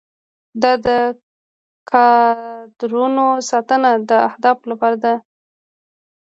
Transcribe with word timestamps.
دا 0.61 0.73
د 0.85 0.87
کادرونو 1.91 3.25
ساتنه 3.49 3.91
د 4.09 4.11
اهدافو 4.27 4.65
لپاره 4.71 4.97
ده. 5.03 5.13